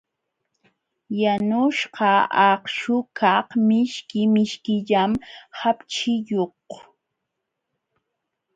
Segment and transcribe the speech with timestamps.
[1.21, 2.11] Yanuśhqa
[2.49, 5.11] akśhukaq mishki mishkillam
[5.59, 6.69] hapchiyuq.